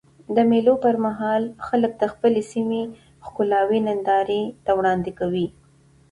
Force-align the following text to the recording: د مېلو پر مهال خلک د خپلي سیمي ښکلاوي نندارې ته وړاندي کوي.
د 0.35 0.37
مېلو 0.51 0.73
پر 0.83 0.95
مهال 1.05 1.43
خلک 1.67 1.91
د 1.97 2.03
خپلي 2.13 2.41
سیمي 2.51 2.83
ښکلاوي 3.25 3.79
نندارې 3.87 4.41
ته 4.65 4.71
وړاندي 4.77 5.13
کوي. 5.19 5.47